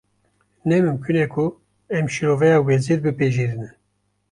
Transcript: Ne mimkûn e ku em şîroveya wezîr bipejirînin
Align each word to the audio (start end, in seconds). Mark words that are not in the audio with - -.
Ne 0.65 0.75
mimkûn 0.83 1.17
e 1.23 1.25
ku 1.33 1.45
em 1.97 2.05
şîroveya 2.13 2.57
wezîr 2.67 2.99
bipejirînin 3.03 3.73